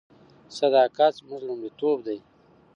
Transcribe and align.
صداقت 0.57 1.11
زموږ 1.21 1.41
لومړیتوب 1.47 1.97
دی. 2.07 2.17